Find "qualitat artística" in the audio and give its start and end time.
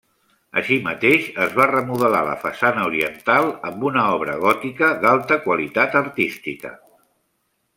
5.45-6.73